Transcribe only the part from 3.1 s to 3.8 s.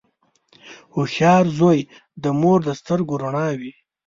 رڼا وي.